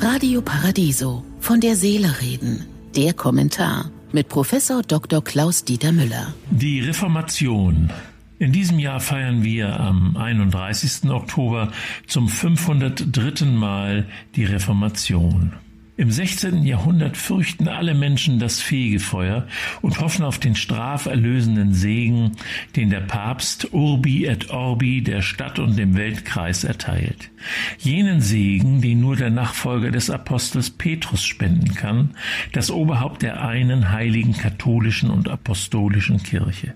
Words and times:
Radio 0.00 0.42
Paradiso 0.42 1.24
von 1.40 1.60
der 1.60 1.76
Seele 1.76 2.20
reden. 2.20 2.66
Der 2.96 3.14
Kommentar 3.14 3.90
mit 4.12 4.28
Professor 4.28 4.82
Dr. 4.82 5.22
Klaus 5.22 5.64
Dieter 5.64 5.92
Müller. 5.92 6.34
Die 6.50 6.80
Reformation. 6.80 7.90
In 8.38 8.52
diesem 8.52 8.78
Jahr 8.78 9.00
feiern 9.00 9.44
wir 9.44 9.78
am 9.78 10.16
31. 10.16 11.08
Oktober 11.10 11.70
zum 12.06 12.28
503. 12.28 13.44
Mal 13.46 14.06
die 14.34 14.44
Reformation. 14.44 15.52
Im 15.98 16.10
16. 16.10 16.62
Jahrhundert 16.62 17.18
fürchten 17.18 17.68
alle 17.68 17.92
Menschen 17.92 18.38
das 18.38 18.62
Fegefeuer 18.62 19.46
und 19.82 20.00
hoffen 20.00 20.24
auf 20.24 20.38
den 20.38 20.54
straferlösenden 20.54 21.74
Segen, 21.74 22.32
den 22.76 22.88
der 22.88 23.02
Papst 23.02 23.74
Urbi 23.74 24.24
et 24.24 24.48
Orbi 24.48 25.02
der 25.02 25.20
Stadt 25.20 25.58
und 25.58 25.76
dem 25.76 25.94
Weltkreis 25.94 26.64
erteilt. 26.64 27.30
Jenen 27.78 28.22
Segen, 28.22 28.80
den 28.80 29.00
nur 29.00 29.16
der 29.16 29.28
Nachfolger 29.28 29.90
des 29.90 30.08
Apostels 30.08 30.70
Petrus 30.70 31.24
spenden 31.24 31.74
kann, 31.74 32.14
das 32.52 32.70
Oberhaupt 32.70 33.20
der 33.20 33.44
einen 33.44 33.90
heiligen 33.90 34.32
katholischen 34.32 35.10
und 35.10 35.28
apostolischen 35.28 36.22
Kirche. 36.22 36.72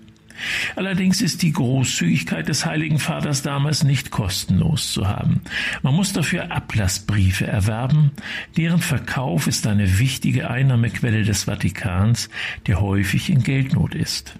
Allerdings 0.75 1.21
ist 1.21 1.41
die 1.41 1.51
Großzügigkeit 1.51 2.47
des 2.47 2.65
Heiligen 2.65 2.99
Vaters 2.99 3.41
damals 3.41 3.83
nicht 3.83 4.11
kostenlos 4.11 4.91
zu 4.91 5.07
haben. 5.07 5.41
Man 5.81 5.95
muss 5.95 6.13
dafür 6.13 6.51
Ablassbriefe 6.51 7.47
erwerben, 7.47 8.11
deren 8.55 8.79
Verkauf 8.79 9.47
ist 9.47 9.67
eine 9.67 9.99
wichtige 9.99 10.49
Einnahmequelle 10.49 11.23
des 11.23 11.43
Vatikans, 11.43 12.29
der 12.67 12.81
häufig 12.81 13.29
in 13.29 13.43
Geldnot 13.43 13.95
ist. 13.95 14.35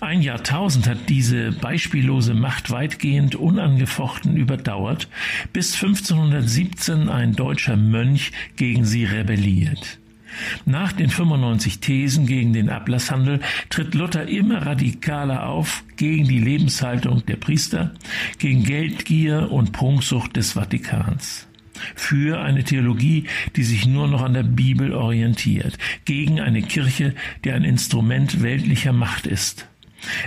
Ein 0.00 0.20
Jahrtausend 0.20 0.86
hat 0.86 1.08
diese 1.08 1.52
beispiellose 1.52 2.34
Macht 2.34 2.70
weitgehend 2.70 3.34
unangefochten 3.34 4.36
überdauert, 4.36 5.08
bis 5.52 5.74
1517 5.74 7.08
ein 7.08 7.32
deutscher 7.32 7.76
Mönch 7.76 8.32
gegen 8.56 8.84
sie 8.84 9.04
rebelliert. 9.04 9.98
Nach 10.64 10.92
den 10.92 11.10
95 11.10 11.80
Thesen 11.80 12.26
gegen 12.26 12.52
den 12.52 12.68
Ablasshandel 12.68 13.40
tritt 13.70 13.94
Luther 13.94 14.28
immer 14.28 14.66
radikaler 14.66 15.46
auf 15.46 15.84
gegen 15.96 16.28
die 16.28 16.40
Lebenshaltung 16.40 17.24
der 17.26 17.36
Priester, 17.36 17.94
gegen 18.38 18.64
Geldgier 18.64 19.50
und 19.50 19.72
Prunksucht 19.72 20.36
des 20.36 20.52
Vatikans 20.52 21.46
für 21.94 22.40
eine 22.40 22.64
Theologie, 22.64 23.24
die 23.54 23.64
sich 23.64 23.86
nur 23.86 24.08
noch 24.08 24.22
an 24.22 24.34
der 24.34 24.42
Bibel 24.42 24.92
orientiert, 24.92 25.78
gegen 26.04 26.40
eine 26.40 26.62
Kirche, 26.62 27.14
die 27.44 27.52
ein 27.52 27.64
Instrument 27.64 28.42
weltlicher 28.42 28.92
Macht 28.92 29.26
ist. 29.26 29.68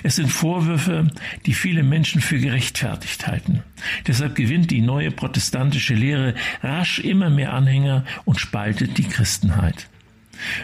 Es 0.03 0.15
sind 0.15 0.29
Vorwürfe, 0.29 1.07
die 1.45 1.53
viele 1.53 1.83
Menschen 1.83 2.21
für 2.21 2.39
gerechtfertigt 2.39 3.27
halten. 3.27 3.63
Deshalb 4.07 4.35
gewinnt 4.35 4.71
die 4.71 4.81
neue 4.81 5.11
protestantische 5.11 5.93
Lehre 5.93 6.35
rasch 6.61 6.99
immer 6.99 7.29
mehr 7.29 7.53
Anhänger 7.53 8.03
und 8.25 8.39
spaltet 8.39 8.97
die 8.97 9.03
Christenheit. 9.03 9.87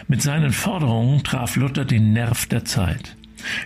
Mit 0.08 0.22
seinen 0.22 0.52
Forderungen 0.52 1.22
traf 1.22 1.56
Luther 1.56 1.84
den 1.84 2.12
Nerv 2.12 2.46
der 2.46 2.64
Zeit. 2.64 3.16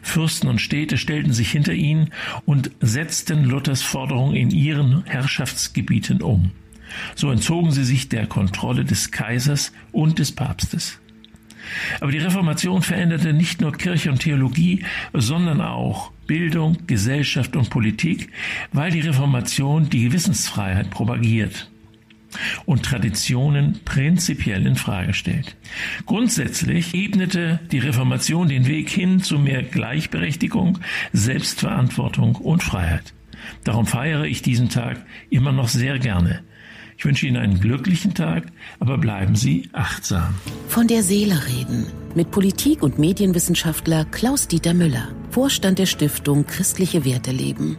Fürsten 0.02 0.48
und 0.48 0.60
Städte 0.60 0.98
stellten 0.98 1.32
sich 1.32 1.50
hinter 1.50 1.72
ihn 1.72 2.10
und 2.44 2.70
setzten 2.80 3.44
Luthers 3.44 3.82
Forderungen 3.82 4.34
in 4.34 4.50
ihren 4.50 5.04
Herrschaftsgebieten 5.04 6.22
um. 6.22 6.50
So 7.14 7.30
entzogen 7.30 7.70
sie 7.70 7.84
sich 7.84 8.08
der 8.08 8.26
Kontrolle 8.26 8.84
des 8.84 9.10
Kaisers 9.12 9.72
und 9.92 10.18
des 10.18 10.32
Papstes. 10.32 10.98
Aber 12.00 12.10
die 12.10 12.18
Reformation 12.18 12.82
veränderte 12.82 13.32
nicht 13.32 13.60
nur 13.60 13.72
Kirche 13.72 14.10
und 14.10 14.20
Theologie, 14.20 14.84
sondern 15.12 15.60
auch 15.60 16.10
Bildung, 16.26 16.78
Gesellschaft 16.86 17.54
und 17.54 17.70
Politik, 17.70 18.30
weil 18.72 18.90
die 18.90 19.00
Reformation 19.00 19.88
die 19.88 20.04
Gewissensfreiheit 20.04 20.90
propagiert 20.90 21.70
und 22.70 22.84
Traditionen 22.84 23.80
prinzipiell 23.84 24.64
in 24.64 24.76
Frage 24.76 25.12
stellt. 25.12 25.56
Grundsätzlich 26.06 26.94
ebnete 26.94 27.58
die 27.72 27.80
Reformation 27.80 28.46
den 28.46 28.68
Weg 28.68 28.88
hin 28.88 29.20
zu 29.20 29.40
mehr 29.40 29.64
Gleichberechtigung, 29.64 30.78
Selbstverantwortung 31.12 32.36
und 32.36 32.62
Freiheit. 32.62 33.12
Darum 33.64 33.86
feiere 33.86 34.24
ich 34.24 34.42
diesen 34.42 34.68
Tag 34.68 35.04
immer 35.30 35.50
noch 35.50 35.66
sehr 35.66 35.98
gerne. 35.98 36.44
Ich 36.96 37.04
wünsche 37.04 37.26
Ihnen 37.26 37.38
einen 37.38 37.58
glücklichen 37.58 38.14
Tag, 38.14 38.44
aber 38.78 38.98
bleiben 38.98 39.34
Sie 39.34 39.68
achtsam. 39.72 40.36
Von 40.68 40.86
der 40.86 41.02
Seele 41.02 41.40
reden 41.48 41.86
mit 42.14 42.30
Politik- 42.30 42.84
und 42.84 43.00
Medienwissenschaftler 43.00 44.04
Klaus-Dieter 44.04 44.74
Müller, 44.74 45.08
Vorstand 45.30 45.80
der 45.80 45.86
Stiftung 45.86 46.46
Christliche 46.46 47.04
Werte 47.04 47.32
leben. 47.32 47.78